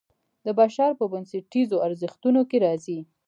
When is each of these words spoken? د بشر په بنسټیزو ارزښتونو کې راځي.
د 0.45 0.47
بشر 0.59 0.89
په 0.99 1.05
بنسټیزو 1.11 1.77
ارزښتونو 1.87 2.41
کې 2.49 2.57
راځي. 2.65 2.99